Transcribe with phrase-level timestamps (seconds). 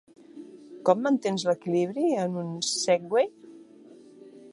[0.89, 3.29] Com mantens l"equilibri a un Segway?